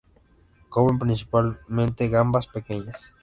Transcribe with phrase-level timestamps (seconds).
[0.71, 3.13] Come principalmente gambas pequeñas.